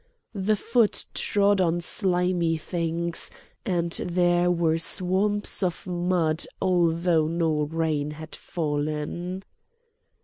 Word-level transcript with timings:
The 0.33 0.55
foot 0.55 1.05
trod 1.13 1.61
on 1.61 1.79
slimy 1.79 2.57
things, 2.57 3.29
and 3.67 3.91
there 3.91 4.49
were 4.49 4.79
swamps 4.79 5.61
of 5.61 5.85
mud 5.85 6.43
although 6.59 7.27
no 7.27 7.65
rain 7.65 8.09
had 8.09 8.35
fallen. 8.35 9.43